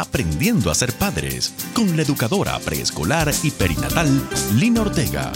[0.00, 4.06] Aprendiendo a ser padres con la educadora preescolar y perinatal
[4.54, 5.32] Lina Ortega.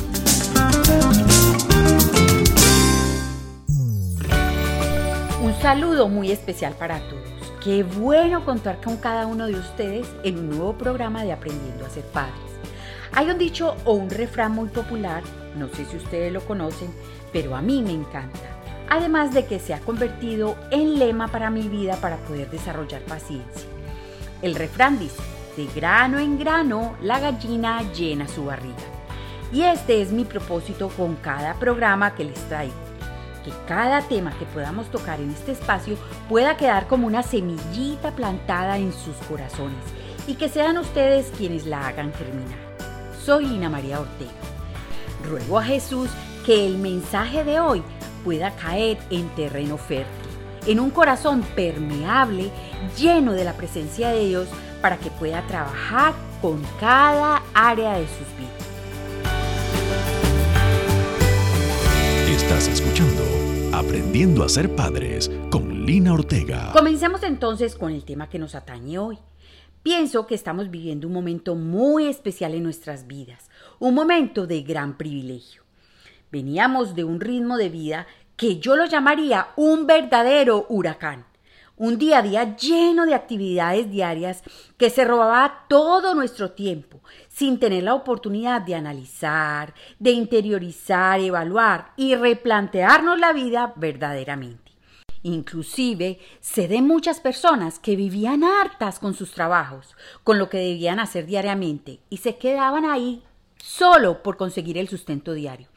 [5.43, 7.29] Un saludo muy especial para todos.
[7.65, 11.91] Qué bueno contar con cada uno de ustedes en un nuevo programa de Aprendiendo a
[11.91, 12.37] ser padres.
[13.15, 15.25] Hay un dicho o un refrán muy popular,
[15.57, 16.95] no sé si ustedes lo conocen,
[17.33, 18.39] pero a mí me encanta.
[18.89, 23.72] Además de que se ha convertido en lema para mi vida para poder desarrollar paciencia.
[24.43, 25.23] El refrán dice,
[25.57, 28.83] de grano en grano la gallina llena su barriga.
[29.53, 32.75] Y este es mi propósito con cada programa que les traigo.
[33.45, 35.97] Que cada tema que podamos tocar en este espacio
[36.29, 39.79] pueda quedar como una semillita plantada en sus corazones
[40.27, 42.59] y que sean ustedes quienes la hagan germinar.
[43.25, 44.31] Soy Lina María Ortega.
[45.29, 46.11] Ruego a Jesús
[46.45, 47.83] que el mensaje de hoy
[48.25, 50.07] pueda caer en terreno fértil,
[50.67, 52.51] en un corazón permeable,
[52.97, 54.49] lleno de la presencia de Dios,
[54.81, 58.53] para que pueda trabajar con cada área de sus vidas.
[62.29, 63.23] Estás escuchando
[63.73, 66.73] Aprendiendo a ser padres con Lina Ortega.
[66.75, 69.19] Comencemos entonces con el tema que nos atañe hoy.
[69.83, 74.99] Pienso que estamos viviendo un momento muy especial en nuestras vidas, un momento de gran
[74.99, 75.63] privilegio.
[76.31, 81.25] Veníamos de un ritmo de vida que yo lo llamaría un verdadero huracán,
[81.77, 84.43] un día a día lleno de actividades diarias
[84.77, 91.93] que se robaba todo nuestro tiempo, sin tener la oportunidad de analizar, de interiorizar, evaluar
[91.97, 94.73] y replantearnos la vida verdaderamente.
[95.23, 100.99] Inclusive sé de muchas personas que vivían hartas con sus trabajos, con lo que debían
[100.99, 103.23] hacer diariamente, y se quedaban ahí
[103.57, 105.69] solo por conseguir el sustento diario.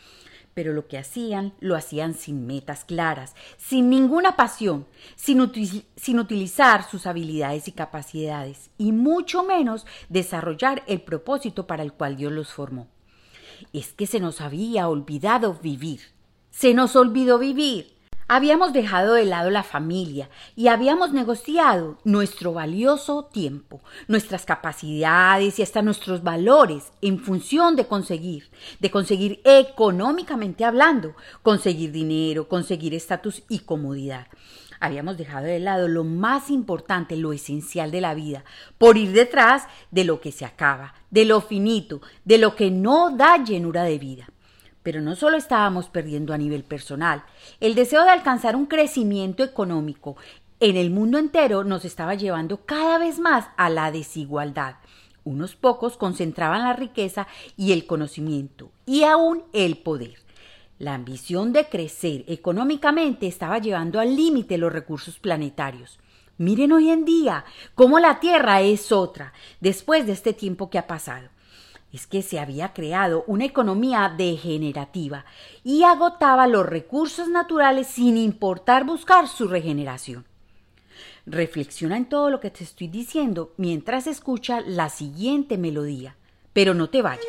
[0.55, 5.51] Pero lo que hacían lo hacían sin metas claras, sin ninguna pasión, sin,
[5.95, 12.15] sin utilizar sus habilidades y capacidades, y mucho menos desarrollar el propósito para el cual
[12.15, 12.87] Dios los formó.
[13.73, 15.99] Es que se nos había olvidado vivir.
[16.51, 17.94] Se nos olvidó vivir.
[18.27, 25.61] Habíamos dejado de lado la familia y habíamos negociado nuestro valioso tiempo, nuestras capacidades y
[25.61, 28.49] hasta nuestros valores en función de conseguir,
[28.79, 31.13] de conseguir económicamente hablando,
[31.43, 34.25] conseguir dinero, conseguir estatus y comodidad.
[34.79, 38.43] Habíamos dejado de lado lo más importante, lo esencial de la vida,
[38.79, 43.15] por ir detrás de lo que se acaba, de lo finito, de lo que no
[43.15, 44.27] da llenura de vida.
[44.85, 47.23] Pero no solo estábamos perdiendo a nivel personal,
[47.59, 50.15] el deseo de alcanzar un crecimiento económico
[50.59, 54.75] en el mundo entero nos estaba llevando cada vez más a la desigualdad.
[55.23, 57.25] Unos pocos concentraban la riqueza
[57.57, 60.19] y el conocimiento y aún el poder.
[60.77, 65.97] La ambición de crecer económicamente estaba llevando al límite los recursos planetarios.
[66.37, 70.85] Miren hoy en día cómo la Tierra es otra después de este tiempo que ha
[70.85, 71.29] pasado
[71.95, 75.25] es que se había creado una economía degenerativa
[75.63, 80.25] y agotaba los recursos naturales sin importar buscar su regeneración.
[81.25, 86.17] Reflexiona en todo lo que te estoy diciendo mientras escucha la siguiente melodía,
[86.51, 87.25] pero no te vayas.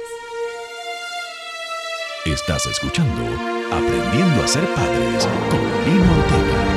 [2.25, 3.22] Estás escuchando
[3.71, 6.75] Aprendiendo a ser padres con Lino Ortega.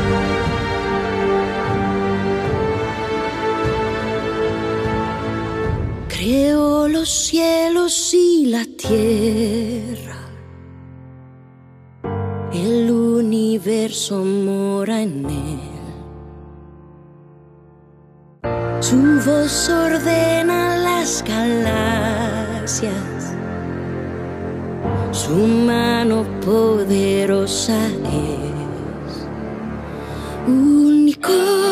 [6.19, 10.18] Creo los cielos y la tierra.
[12.52, 15.62] El universo mora en él.
[18.81, 22.94] Su voz ordena las galaxias.
[25.12, 29.25] Su mano poderosa es
[30.50, 31.69] único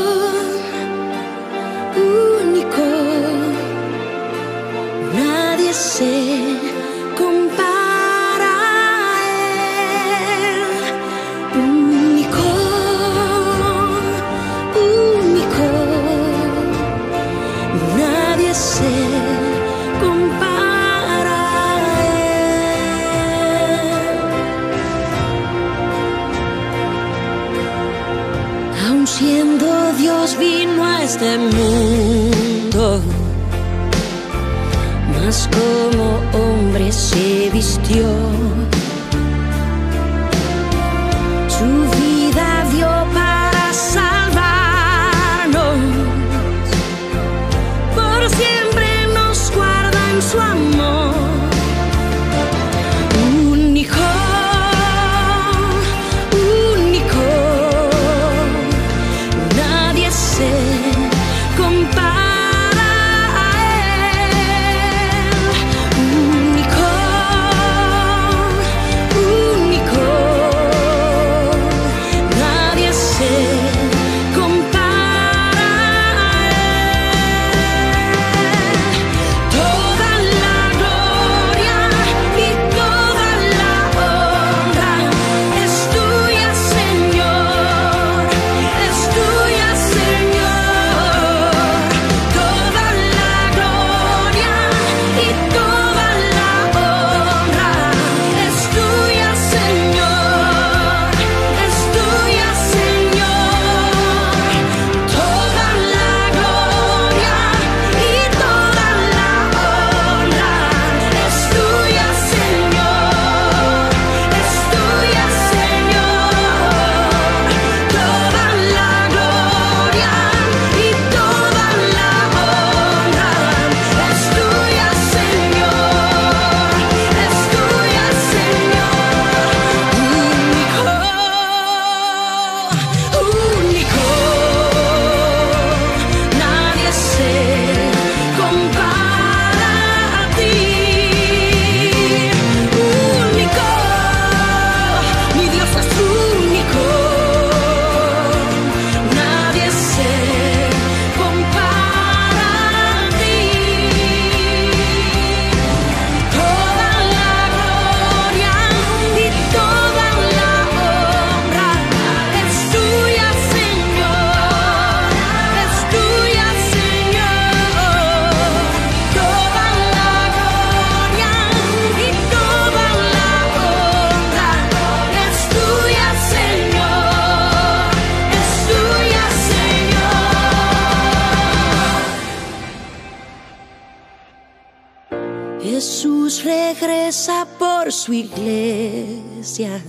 [186.47, 189.81] regresa por su iglesia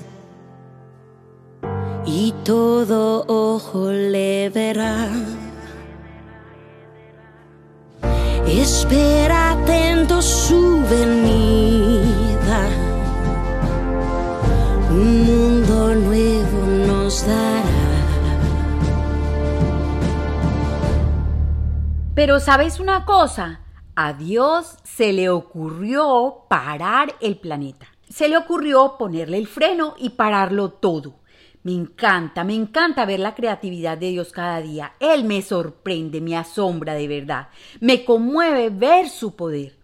[2.05, 5.08] y todo ojo le verá.
[8.46, 12.61] Espera atento su venida.
[14.90, 16.58] Un mundo nuevo
[16.88, 17.62] nos dará.
[22.14, 23.61] Pero ¿sabes una cosa?
[24.00, 27.89] A Dios se le ocurrió parar el planeta.
[28.09, 31.17] Se le ocurrió ponerle el freno y pararlo todo.
[31.65, 34.93] Me encanta, me encanta ver la creatividad de Dios cada día.
[35.00, 37.49] Él me sorprende, me asombra de verdad.
[37.81, 39.77] Me conmueve ver su poder.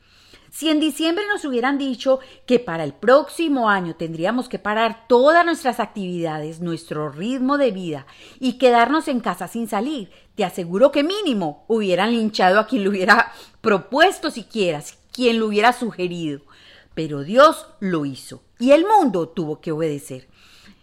[0.48, 5.44] Si en diciembre nos hubieran dicho que para el próximo año tendríamos que parar todas
[5.44, 8.06] nuestras actividades, nuestro ritmo de vida
[8.38, 12.90] y quedarnos en casa sin salir, te aseguro que mínimo hubieran linchado a quien lo
[12.90, 13.32] hubiera
[13.64, 16.42] propuesto siquiera, quien lo hubiera sugerido.
[16.94, 20.28] Pero Dios lo hizo y el mundo tuvo que obedecer.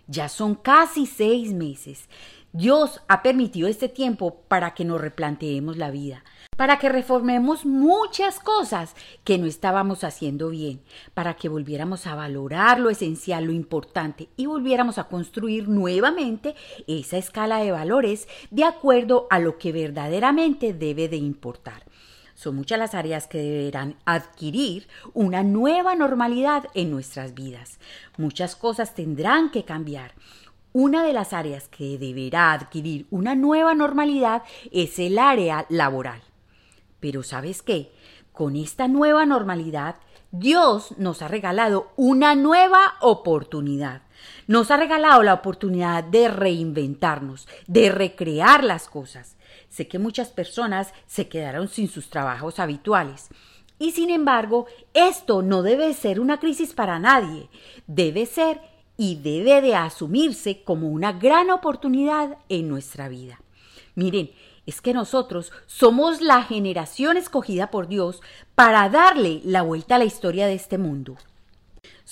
[0.08, 2.10] Ya son casi seis meses.
[2.54, 6.26] Dios ha permitido este tiempo para que nos replanteemos la vida,
[6.58, 8.94] para que reformemos muchas cosas
[9.24, 10.82] que no estábamos haciendo bien,
[11.14, 16.56] para que volviéramos a valorar lo esencial, lo importante y volviéramos a construir nuevamente
[16.88, 21.86] esa escala de valores de acuerdo a lo que verdaderamente debe de importar.
[22.42, 27.78] Son muchas las áreas que deberán adquirir una nueva normalidad en nuestras vidas.
[28.18, 30.16] Muchas cosas tendrán que cambiar.
[30.74, 36.24] Una de las áreas que deberá adquirir una nueva normalidad es el área laboral.
[37.00, 37.92] Pero ¿sabes qué?
[38.32, 39.98] Con esta nueva normalidad,
[40.32, 44.02] Dios nos ha regalado una nueva oportunidad.
[44.48, 49.36] Nos ha regalado la oportunidad de reinventarnos, de recrear las cosas.
[49.72, 53.30] Sé que muchas personas se quedaron sin sus trabajos habituales.
[53.80, 57.50] Y sin embargo, esto no debe ser una crisis para nadie.
[57.88, 58.60] Debe ser
[58.98, 63.42] y debe de asumirse como una gran oportunidad en nuestra vida.
[63.96, 64.32] Miren,
[64.66, 68.22] es que nosotros somos la generación escogida por Dios
[68.56, 71.16] para darle la vuelta a la historia de este mundo.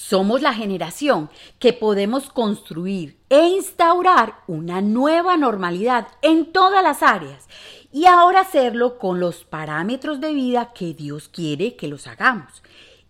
[0.02, 1.30] Somos la generación
[1.60, 7.50] que podemos construir e instaurar una nueva normalidad en todas las áreas
[7.92, 12.64] y ahora hacerlo con los parámetros de vida que Dios quiere que los hagamos.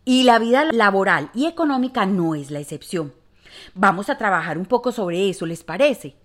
[0.03, 3.13] Y la vida laboral y económica no es la excepción.
[3.75, 6.15] Vamos a trabajar un poco sobre eso, ¿les parece?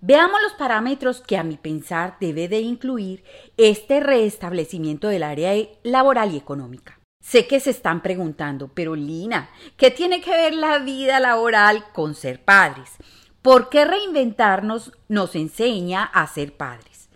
[0.00, 3.22] Veamos los parámetros que a mi pensar debe de incluir
[3.58, 5.52] este restablecimiento del área
[5.82, 6.99] laboral y económica.
[7.20, 12.14] Sé que se están preguntando, pero Lina, ¿qué tiene que ver la vida laboral con
[12.14, 12.90] ser padres?
[13.42, 17.08] ¿Por qué reinventarnos nos enseña a ser padres?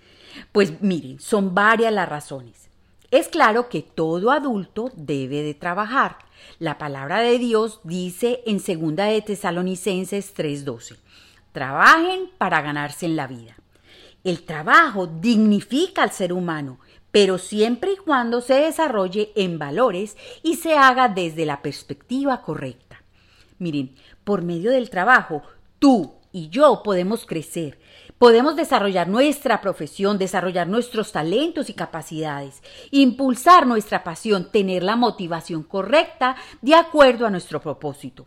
[0.53, 2.69] Pues miren, son varias las razones.
[3.11, 6.19] Es claro que todo adulto debe de trabajar.
[6.59, 10.99] La palabra de Dios dice en 2 de Tesalonicenses 3:12,
[11.53, 13.57] trabajen para ganarse en la vida.
[14.25, 16.79] El trabajo dignifica al ser humano
[17.15, 23.05] pero siempre y cuando se desarrolle en valores y se haga desde la perspectiva correcta.
[23.61, 23.95] Miren,
[24.25, 25.43] por medio del trabajo,
[25.79, 27.79] tú y yo podemos crecer,
[28.19, 35.63] podemos desarrollar nuestra profesión, desarrollar nuestros talentos y capacidades, impulsar nuestra pasión, tener la motivación
[35.63, 38.27] correcta de acuerdo a nuestro propósito.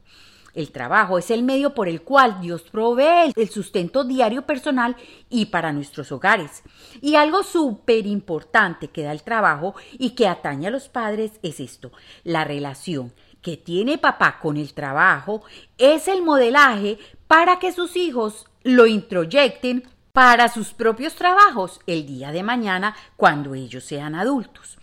[0.57, 4.95] El trabajo es el medio por el cual Dios provee el sustento diario personal
[5.29, 6.63] y para nuestros hogares.
[6.99, 11.59] Y algo súper importante que da el trabajo y que atañe a los padres es
[11.59, 11.91] esto,
[12.23, 15.43] la relación que tiene papá con el trabajo
[15.77, 16.97] es el modelaje
[17.27, 23.53] para que sus hijos lo introyecten para sus propios trabajos el día de mañana cuando
[23.53, 24.79] ellos sean adultos.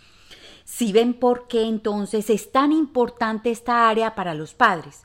[0.62, 5.04] Si ven por qué entonces es tan importante esta área para los padres,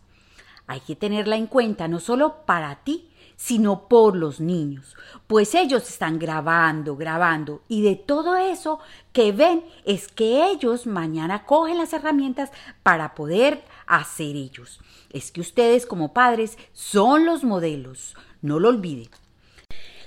[0.69, 4.95] hay que tenerla en cuenta no solo para ti, sino por los niños,
[5.25, 8.79] pues ellos están grabando, grabando, y de todo eso
[9.11, 12.51] que ven es que ellos mañana cogen las herramientas
[12.83, 14.79] para poder hacer ellos.
[15.09, 19.09] Es que ustedes como padres son los modelos, no lo olviden.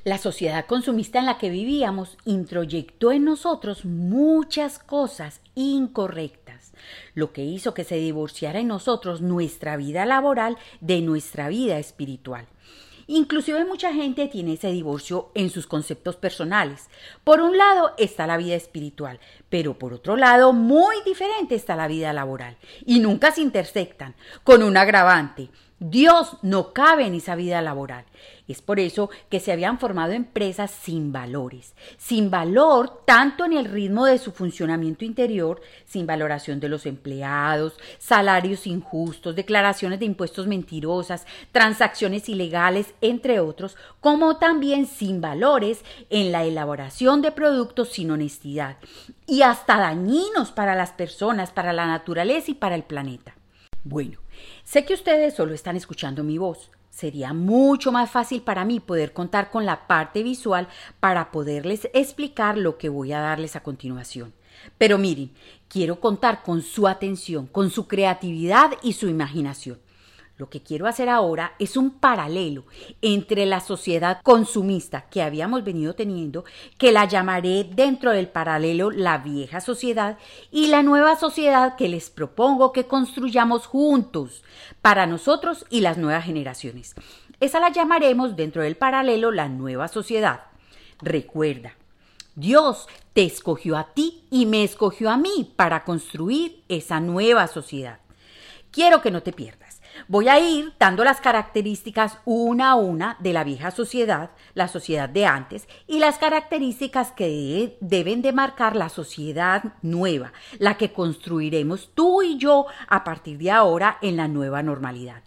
[0.04, 6.41] La sociedad consumista en la que vivíamos introyectó en nosotros muchas cosas incorrectas
[7.14, 12.46] lo que hizo que se divorciara en nosotros nuestra vida laboral de nuestra vida espiritual.
[13.06, 16.88] Inclusive mucha gente tiene ese divorcio en sus conceptos personales.
[17.24, 21.88] Por un lado está la vida espiritual, pero por otro lado muy diferente está la
[21.88, 25.50] vida laboral y nunca se intersectan con un agravante.
[25.84, 28.04] Dios no cabe en esa vida laboral.
[28.46, 33.64] Es por eso que se habían formado empresas sin valores, sin valor tanto en el
[33.64, 40.46] ritmo de su funcionamiento interior, sin valoración de los empleados, salarios injustos, declaraciones de impuestos
[40.46, 48.10] mentirosas, transacciones ilegales, entre otros, como también sin valores en la elaboración de productos sin
[48.10, 48.76] honestidad
[49.26, 53.34] y hasta dañinos para las personas, para la naturaleza y para el planeta.
[53.84, 54.18] Bueno,
[54.64, 59.14] sé que ustedes solo están escuchando mi voz, Sería mucho más fácil para mí poder
[59.14, 60.68] contar con la parte visual
[61.00, 64.34] para poderles explicar lo que voy a darles a continuación.
[64.76, 65.30] Pero miren,
[65.68, 69.78] quiero contar con su atención, con su creatividad y su imaginación.
[70.42, 72.64] Lo que quiero hacer ahora es un paralelo
[73.00, 76.44] entre la sociedad consumista que habíamos venido teniendo,
[76.78, 80.18] que la llamaré dentro del paralelo la vieja sociedad,
[80.50, 84.42] y la nueva sociedad que les propongo que construyamos juntos
[84.80, 86.96] para nosotros y las nuevas generaciones.
[87.38, 90.40] Esa la llamaremos dentro del paralelo la nueva sociedad.
[91.00, 91.76] Recuerda,
[92.34, 98.00] Dios te escogió a ti y me escogió a mí para construir esa nueva sociedad.
[98.72, 99.61] Quiero que no te pierdas.
[100.08, 105.08] Voy a ir dando las características una a una de la vieja sociedad, la sociedad
[105.08, 111.90] de antes, y las características que deben de marcar la sociedad nueva, la que construiremos
[111.94, 115.22] tú y yo a partir de ahora en la nueva normalidad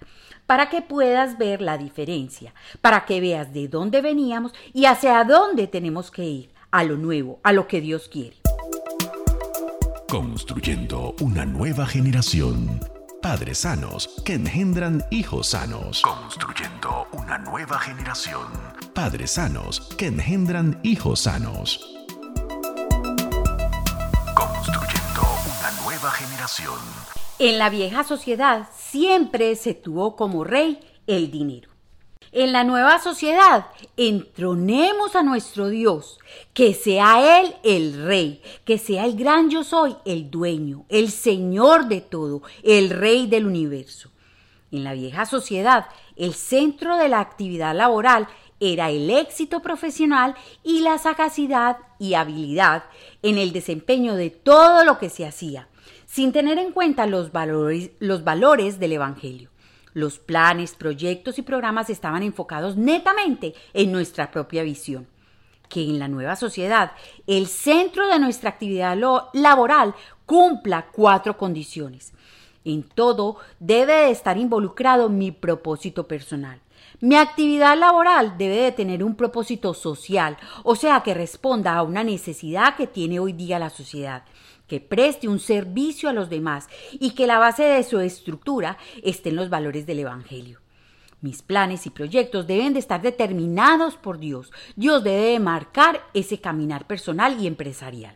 [0.46, 5.66] para que puedas ver la diferencia, para que veas de dónde veníamos y hacia dónde
[5.66, 8.38] tenemos que ir, a lo nuevo, a lo que Dios quiere.
[10.08, 12.80] Construyendo una nueva generación
[13.26, 16.04] padres sanos que engendran hijos sanos.
[16.04, 18.46] Construyendo una nueva generación.
[18.94, 22.06] Padres sanos que engendran hijos sanos.
[24.36, 25.24] Construyendo
[25.58, 26.78] una nueva generación.
[27.40, 31.75] En la vieja sociedad siempre se tuvo como rey el dinero
[32.36, 36.20] en la nueva sociedad, entronemos a nuestro Dios,
[36.54, 41.88] que sea Él el Rey, que sea el gran yo soy, el dueño, el Señor
[41.88, 44.12] de todo, el Rey del universo.
[44.70, 45.86] En la vieja sociedad,
[46.18, 48.28] el centro de la actividad laboral
[48.60, 52.84] era el éxito profesional y la sagacidad y habilidad
[53.22, 55.70] en el desempeño de todo lo que se hacía,
[56.06, 59.55] sin tener en cuenta los valores, los valores del Evangelio.
[59.96, 65.08] Los planes, proyectos y programas estaban enfocados netamente en nuestra propia visión.
[65.70, 66.92] Que en la nueva sociedad
[67.28, 68.98] el centro de nuestra actividad
[69.32, 72.12] laboral cumpla cuatro condiciones.
[72.66, 76.60] En todo debe de estar involucrado mi propósito personal.
[77.00, 82.04] Mi actividad laboral debe de tener un propósito social, o sea, que responda a una
[82.04, 84.26] necesidad que tiene hoy día la sociedad
[84.68, 89.30] que preste un servicio a los demás y que la base de su estructura esté
[89.30, 90.60] en los valores del Evangelio.
[91.22, 94.52] Mis planes y proyectos deben de estar determinados por Dios.
[94.76, 98.16] Dios debe de marcar ese caminar personal y empresarial.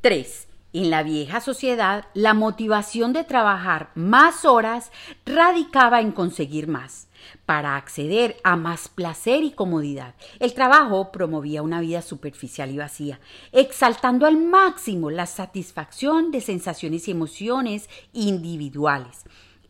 [0.00, 0.48] 3.
[0.72, 4.90] En la vieja sociedad, la motivación de trabajar más horas
[5.26, 7.08] radicaba en conseguir más
[7.52, 10.14] para acceder a más placer y comodidad.
[10.40, 13.20] El trabajo promovía una vida superficial y vacía,
[13.52, 19.24] exaltando al máximo la satisfacción de sensaciones y emociones individuales.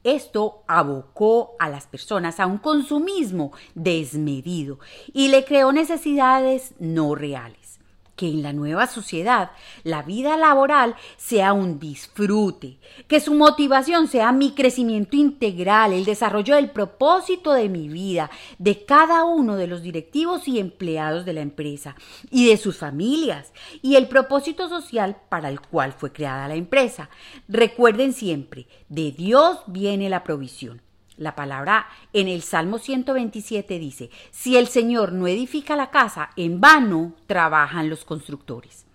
[0.05, 4.79] Esto abocó a las personas a un consumismo desmedido
[5.13, 7.82] y le creó necesidades no reales
[8.17, 9.53] que en la nueva sociedad
[9.85, 12.79] la vida laboral sea un disfrute,
[13.09, 18.85] que su motivación sea mi crecimiento integral, el desarrollo del propósito de mi vida, de
[18.85, 21.97] cada uno de los directivos y empleados de la empresa
[22.31, 27.09] y de sus familias, y el propósito social para el cual fue creada la empresa.
[27.49, 30.83] Recuerden siempre, de Dios viene la provisión.
[31.23, 36.61] La palabra en el Salmo 127 dice, si el Señor no edifica la casa, en
[36.61, 38.87] vano trabajan los constructores.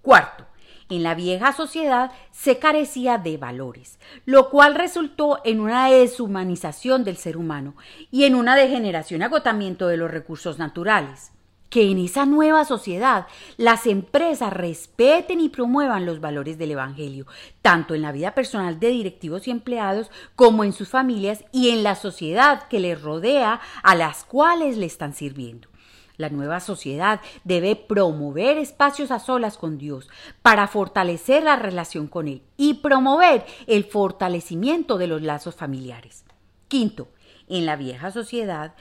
[0.00, 0.46] Cuarto,
[0.88, 7.18] en la vieja sociedad se carecía de valores, lo cual resultó en una deshumanización del
[7.18, 7.74] ser humano
[8.10, 11.30] y en una degeneración y agotamiento de los recursos naturales
[11.70, 17.26] que en esa nueva sociedad las empresas respeten y promuevan los valores del Evangelio,
[17.62, 21.82] tanto en la vida personal de directivos y empleados como en sus familias y en
[21.82, 25.68] la sociedad que les rodea a las cuales le están sirviendo.
[26.16, 30.10] La nueva sociedad debe promover espacios a solas con Dios
[30.42, 36.26] para fortalecer la relación con Él y promover el fortalecimiento de los lazos familiares.
[36.68, 37.08] Quinto,
[37.50, 38.74] en la vieja sociedad,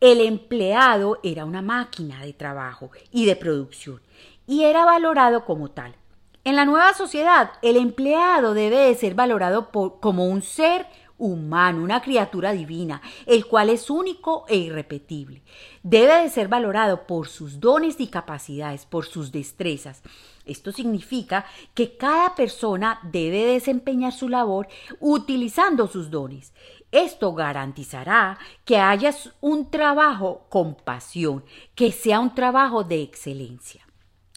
[0.00, 4.00] el empleado era una máquina de trabajo y de producción
[4.46, 5.94] y era valorado como tal.
[6.44, 10.86] En la nueva sociedad, el empleado debe de ser valorado como un ser
[11.18, 15.42] humano, una criatura divina, el cual es único e irrepetible.
[15.82, 20.02] Debe de ser valorado por sus dones y capacidades, por sus destrezas.
[20.44, 24.68] Esto significa que cada persona debe desempeñar su labor
[25.00, 26.52] utilizando sus dones.
[26.92, 31.44] Esto garantizará que haya un trabajo con pasión,
[31.74, 33.86] que sea un trabajo de excelencia.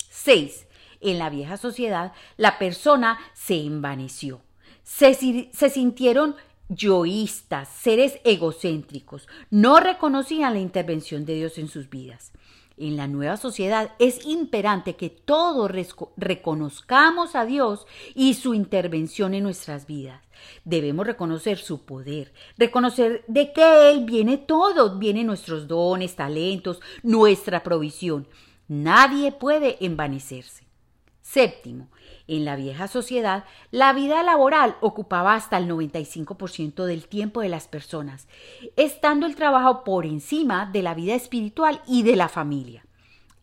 [0.09, 0.67] 6.
[1.01, 4.41] En la vieja sociedad, la persona se envaneció.
[4.83, 6.35] Se, se sintieron
[6.69, 12.31] yoístas, seres egocéntricos, no reconocían la intervención de Dios en sus vidas.
[12.77, 15.69] En la nueva sociedad es imperante que todos
[16.15, 17.85] reconozcamos a Dios
[18.15, 20.23] y su intervención en nuestras vidas.
[20.65, 27.63] Debemos reconocer su poder, reconocer de que Él viene todo, vienen nuestros dones, talentos, nuestra
[27.63, 28.27] provisión.
[28.67, 30.67] Nadie puede envanecerse.
[31.21, 31.89] Séptimo,
[32.27, 37.67] en la vieja sociedad, la vida laboral ocupaba hasta el 95% del tiempo de las
[37.67, 38.27] personas,
[38.75, 42.85] estando el trabajo por encima de la vida espiritual y de la familia.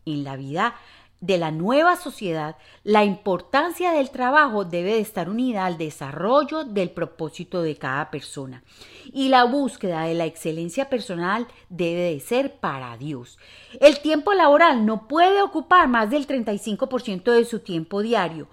[0.04, 0.74] En la vida
[1.20, 6.90] de la nueva sociedad, la importancia del trabajo debe de estar unida al desarrollo del
[6.90, 8.62] propósito de cada persona
[9.12, 13.38] y la búsqueda de la excelencia personal debe de ser para Dios.
[13.80, 18.48] El tiempo laboral no puede ocupar más del 35% de su tiempo diario,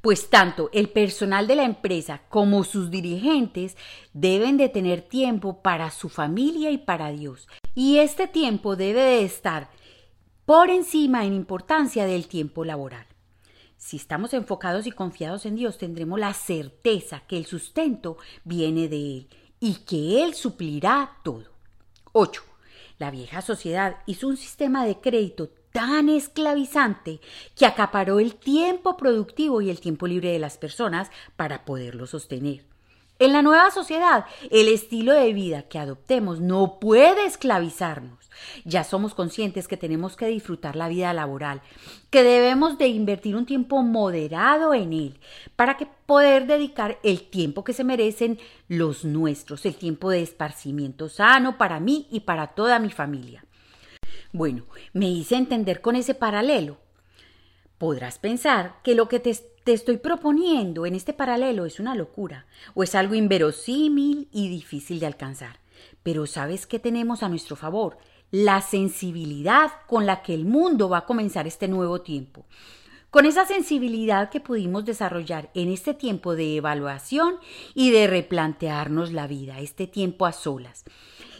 [0.00, 3.76] pues tanto el personal de la empresa como sus dirigentes
[4.12, 7.48] deben de tener tiempo para su familia y para Dios.
[7.74, 9.68] Y este tiempo debe de estar
[10.46, 13.04] por encima en importancia del tiempo laboral.
[13.76, 18.96] Si estamos enfocados y confiados en Dios, tendremos la certeza que el sustento viene de
[18.96, 19.28] Él
[19.58, 21.50] y que Él suplirá todo.
[22.12, 22.42] 8.
[22.98, 27.20] La vieja sociedad hizo un sistema de crédito tan esclavizante
[27.54, 32.75] que acaparó el tiempo productivo y el tiempo libre de las personas para poderlo sostener.
[33.18, 38.30] En la nueva sociedad, el estilo de vida que adoptemos no puede esclavizarnos.
[38.66, 41.62] Ya somos conscientes que tenemos que disfrutar la vida laboral,
[42.10, 45.20] que debemos de invertir un tiempo moderado en él
[45.56, 51.08] para que poder dedicar el tiempo que se merecen los nuestros, el tiempo de esparcimiento
[51.08, 53.46] sano para mí y para toda mi familia.
[54.32, 56.76] Bueno, me hice entender con ese paralelo.
[57.78, 59.30] Podrás pensar que lo que te
[59.66, 65.00] te estoy proponiendo en este paralelo es una locura o es algo inverosímil y difícil
[65.00, 65.58] de alcanzar.
[66.04, 67.98] Pero ¿sabes qué tenemos a nuestro favor?
[68.30, 72.46] La sensibilidad con la que el mundo va a comenzar este nuevo tiempo.
[73.10, 77.40] Con esa sensibilidad que pudimos desarrollar en este tiempo de evaluación
[77.74, 80.84] y de replantearnos la vida, este tiempo a solas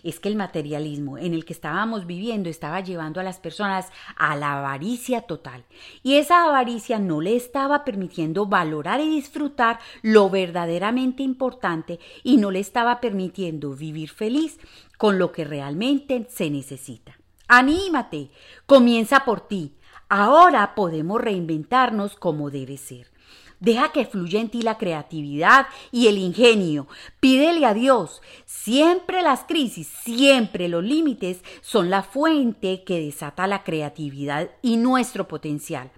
[0.09, 4.37] es que el materialismo en el que estábamos viviendo estaba llevando a las personas a
[4.37, 5.65] la avaricia total.
[6.03, 12.51] Y esa avaricia no le estaba permitiendo valorar y disfrutar lo verdaderamente importante y no
[12.51, 14.59] le estaba permitiendo vivir feliz
[14.97, 17.19] con lo que realmente se necesita.
[17.49, 18.31] Anímate,
[18.67, 19.77] comienza por ti.
[20.09, 23.16] Ahora podemos reinventarnos como debe ser.
[23.61, 26.87] Deja que fluya en ti la creatividad y el ingenio.
[27.21, 28.21] Pídele a Dios.
[28.45, 35.27] Siempre las crisis, siempre los límites son la fuente que desata la creatividad y nuestro
[35.27, 35.91] potencial.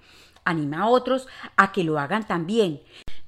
[0.44, 2.80] Anima a otros a que lo hagan también.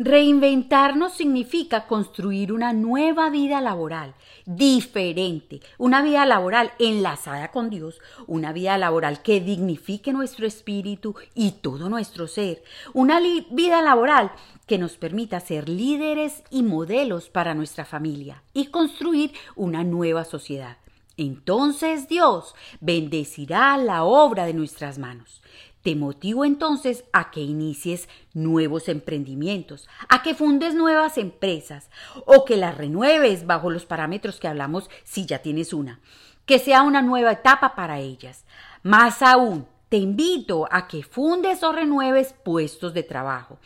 [0.03, 4.15] Reinventarnos significa construir una nueva vida laboral,
[4.47, 11.51] diferente, una vida laboral enlazada con Dios, una vida laboral que dignifique nuestro espíritu y
[11.51, 12.63] todo nuestro ser,
[12.95, 14.33] una vida laboral
[14.67, 20.79] que nos permita ser líderes y modelos para nuestra familia y construir una nueva sociedad.
[21.19, 25.43] Entonces Dios bendecirá la obra de nuestras manos.
[25.83, 31.88] Te motivo entonces a que inicies nuevos emprendimientos, a que fundes nuevas empresas
[32.27, 36.01] o que las renueves bajo los parámetros que hablamos si ya tienes una,
[36.45, 38.45] que sea una nueva etapa para ellas.
[38.83, 43.59] Más aún, te invito a que fundes o renueves puestos de trabajo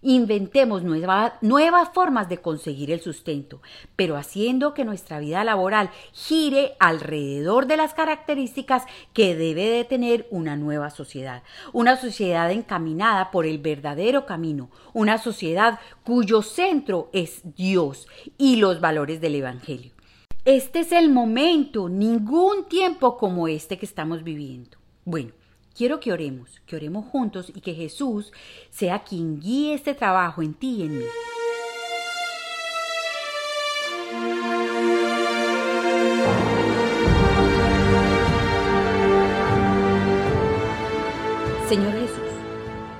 [0.00, 3.60] Inventemos nuevas formas de conseguir el sustento,
[3.96, 10.28] pero haciendo que nuestra vida laboral gire alrededor de las características que debe de tener
[10.30, 17.40] una nueva sociedad, una sociedad encaminada por el verdadero camino, una sociedad cuyo centro es
[17.56, 18.06] Dios
[18.36, 19.92] y los valores del Evangelio.
[20.44, 24.78] Este es el momento, ningún tiempo como este que estamos viviendo.
[25.04, 25.32] Bueno,
[25.78, 28.32] Quiero que oremos, que oremos juntos y que Jesús
[28.68, 31.04] sea quien guíe este trabajo en ti y en mí.
[41.68, 42.18] Señor Jesús,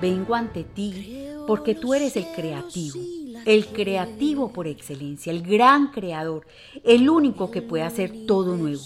[0.00, 3.00] vengo ante ti porque tú eres el creativo,
[3.44, 6.46] el creativo por excelencia, el gran creador,
[6.84, 8.84] el único que puede hacer todo nuevo.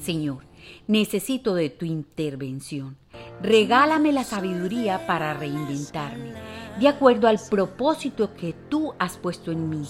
[0.00, 0.42] Señor,
[0.86, 2.96] necesito de tu intervención.
[3.42, 6.32] Regálame la sabiduría para reinventarme,
[6.78, 9.84] de acuerdo al propósito que tú has puesto en mí.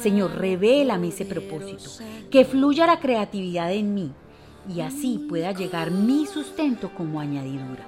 [0.00, 4.12] Señor, revélame ese propósito, que fluya la creatividad en mí
[4.68, 7.86] y así pueda llegar mi sustento como añadidura.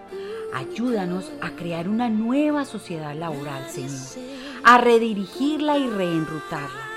[0.55, 4.27] Ayúdanos a crear una nueva sociedad laboral, Señor,
[4.65, 6.89] a redirigirla y reenrutarla.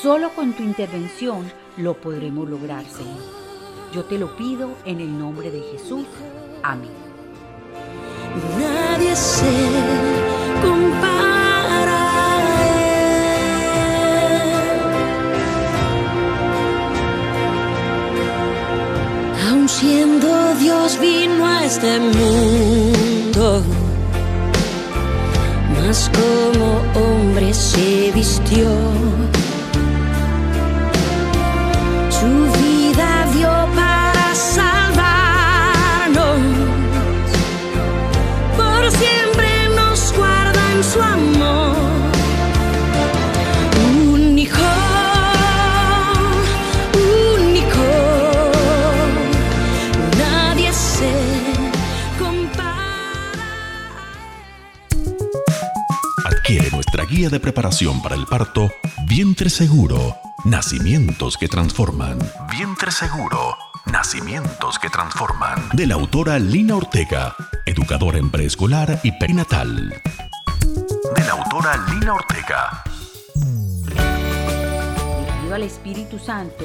[0.00, 3.45] Solo con tu intervención lo podremos lograr, Señor.
[3.92, 6.06] Yo te lo pido en el nombre de Jesús.
[6.62, 6.90] Amén.
[8.58, 9.44] Nadie se
[10.62, 11.36] compara
[19.48, 23.62] Aun siendo Dios vino a este mundo,
[25.78, 28.95] más como hombre se vistió.
[57.30, 58.70] De preparación para el parto
[59.06, 62.18] Vientre Seguro, Nacimientos que Transforman.
[62.50, 65.70] Vientre Seguro, Nacimientos que Transforman.
[65.72, 67.34] De la autora Lina Ortega,
[67.64, 70.00] educadora en preescolar y perinatal.
[71.16, 72.84] De la autora Lina Ortega.
[73.88, 76.64] Le pido al Espíritu Santo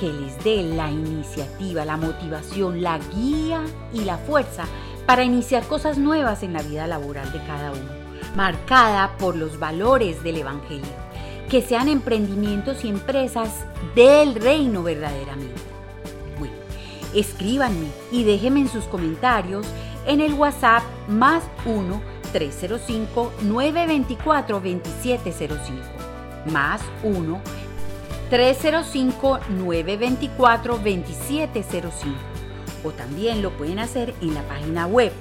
[0.00, 4.64] que les dé la iniciativa, la motivación, la guía y la fuerza
[5.06, 7.97] para iniciar cosas nuevas en la vida laboral de cada uno
[8.34, 10.88] marcada por los valores del Evangelio,
[11.48, 13.50] que sean emprendimientos y empresas
[13.94, 15.60] del reino verdaderamente.
[16.38, 16.54] Bueno,
[17.14, 19.66] escríbanme y déjenme en sus comentarios
[20.06, 22.00] en el WhatsApp más 1
[22.32, 25.82] 305 924 2705
[26.52, 27.40] más 1
[28.30, 32.16] 305 924 2705
[32.84, 35.12] o también lo pueden hacer en la página web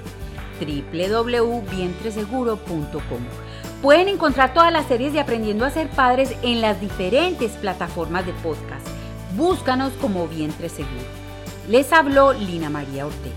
[0.59, 3.21] www.vientreseguro.com.
[3.81, 8.33] Pueden encontrar todas las series de Aprendiendo a ser padres en las diferentes plataformas de
[8.33, 8.87] podcast.
[9.35, 11.05] Búscanos como Vientre Seguro.
[11.67, 13.35] Les habló Lina María Ortega.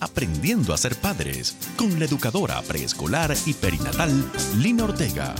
[0.00, 4.10] Aprendiendo a ser padres con la educadora preescolar y perinatal
[4.56, 5.34] Lina Ortega.